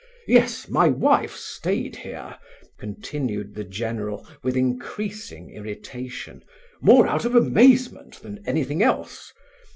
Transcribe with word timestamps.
Yes, 0.25 0.67
my 0.67 0.87
wife 0.87 1.35
stayed 1.35 1.97
here," 1.97 2.39
continued 2.79 3.53
the 3.53 3.63
general, 3.63 4.27
with 4.41 4.57
increasing 4.57 5.51
irritation, 5.51 6.43
"more 6.81 7.05
out 7.07 7.23
of 7.23 7.35
amazement 7.35 8.19
than 8.23 8.41
anything 8.47 8.81
else. 8.81 9.31